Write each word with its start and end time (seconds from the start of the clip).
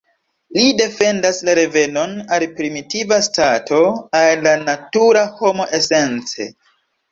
Li 0.59 0.69
defendas 0.77 1.41
la 1.49 1.53
revenon 1.59 2.15
al 2.37 2.45
primitiva 2.61 3.21
stato, 3.29 3.83
al 4.23 4.43
la 4.49 4.57
natura 4.65 5.25
homo 5.39 5.71
esence. 5.83 6.53